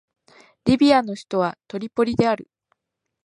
[0.65, 2.49] リビアの首都はトリポリである